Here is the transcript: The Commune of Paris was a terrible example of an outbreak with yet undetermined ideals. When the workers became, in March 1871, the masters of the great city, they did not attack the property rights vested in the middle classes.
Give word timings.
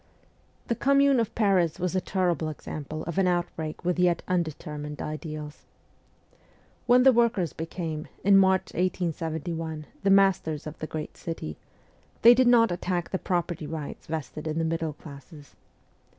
The 0.65 0.73
Commune 0.73 1.19
of 1.19 1.35
Paris 1.35 1.77
was 1.79 1.95
a 1.95 2.01
terrible 2.01 2.49
example 2.49 3.03
of 3.03 3.19
an 3.19 3.27
outbreak 3.27 3.85
with 3.85 3.99
yet 3.99 4.23
undetermined 4.27 4.99
ideals. 4.99 5.67
When 6.87 7.03
the 7.03 7.13
workers 7.13 7.53
became, 7.53 8.07
in 8.23 8.35
March 8.35 8.73
1871, 8.73 9.85
the 10.01 10.09
masters 10.09 10.65
of 10.65 10.79
the 10.79 10.87
great 10.87 11.17
city, 11.17 11.55
they 12.23 12.33
did 12.33 12.47
not 12.47 12.71
attack 12.71 13.11
the 13.11 13.19
property 13.19 13.67
rights 13.67 14.07
vested 14.07 14.47
in 14.47 14.57
the 14.57 14.65
middle 14.65 14.93
classes. 14.93 15.55